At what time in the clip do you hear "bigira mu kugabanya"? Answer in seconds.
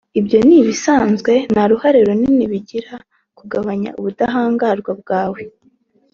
2.51-3.89